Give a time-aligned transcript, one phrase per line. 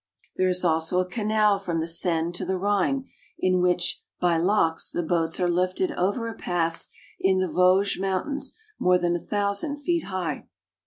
[0.35, 3.07] There is also a canal from the Seine to the Rhine,
[3.37, 6.87] in which by locks the boats are lifted over a pass
[7.19, 10.47] in the Vosges Mountains more than a thousand feet high.